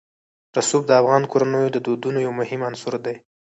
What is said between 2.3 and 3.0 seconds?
مهم عنصر